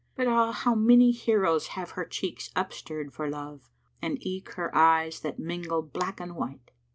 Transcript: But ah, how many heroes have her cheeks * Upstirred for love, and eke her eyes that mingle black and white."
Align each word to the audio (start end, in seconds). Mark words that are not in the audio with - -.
But 0.15 0.25
ah, 0.25 0.51
how 0.51 0.73
many 0.73 1.11
heroes 1.11 1.67
have 1.77 1.91
her 1.91 2.05
cheeks 2.05 2.49
* 2.53 2.55
Upstirred 2.55 3.13
for 3.13 3.29
love, 3.29 3.69
and 4.01 4.17
eke 4.25 4.49
her 4.55 4.75
eyes 4.75 5.19
that 5.19 5.37
mingle 5.37 5.83
black 5.83 6.19
and 6.19 6.35
white." 6.35 6.71